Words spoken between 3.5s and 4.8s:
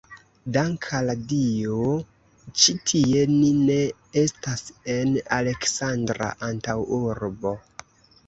ne estas